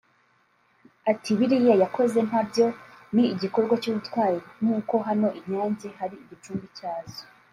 Ati 1.11 1.31
«biriya 1.39 1.73
yakoze 1.83 2.19
nabyo 2.29 2.67
ni 3.13 3.23
igikorwa 3.33 3.75
cy’ubutwari 3.81 4.39
nk’uko 4.61 4.95
hano 5.07 5.27
inyange 5.39 5.87
hari 5.99 6.15
igicumbi 6.23 6.67
cyazo 6.77 7.21